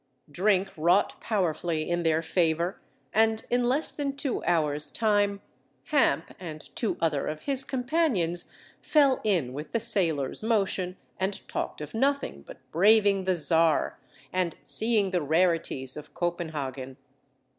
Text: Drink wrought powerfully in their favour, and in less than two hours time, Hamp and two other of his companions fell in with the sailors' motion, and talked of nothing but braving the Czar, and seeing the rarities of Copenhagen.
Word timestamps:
Drink 0.31 0.69
wrought 0.75 1.17
powerfully 1.21 1.87
in 1.87 2.01
their 2.01 2.23
favour, 2.23 2.81
and 3.13 3.45
in 3.51 3.65
less 3.69 3.91
than 3.91 4.15
two 4.15 4.43
hours 4.45 4.89
time, 4.89 5.41
Hamp 5.89 6.31
and 6.39 6.75
two 6.75 6.97
other 6.99 7.27
of 7.27 7.43
his 7.43 7.63
companions 7.63 8.51
fell 8.81 9.21
in 9.23 9.53
with 9.53 9.73
the 9.73 9.79
sailors' 9.79 10.41
motion, 10.41 10.97
and 11.19 11.47
talked 11.47 11.81
of 11.81 11.93
nothing 11.93 12.41
but 12.41 12.57
braving 12.71 13.25
the 13.25 13.35
Czar, 13.35 13.99
and 14.33 14.55
seeing 14.63 15.11
the 15.11 15.21
rarities 15.21 15.95
of 15.95 16.15
Copenhagen. 16.15 16.97